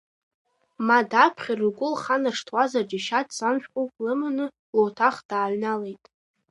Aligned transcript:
Ма 0.85 0.99
даԥхьар 1.09 1.59
лгәы 1.67 1.87
лханаршҭуазар 1.93 2.83
џьашьа, 2.89 3.19
дцан, 3.27 3.55
шәҟәык 3.63 3.91
лыманы, 4.03 4.45
луаҭах 4.75 5.17
дааҩналеит. 5.29 6.03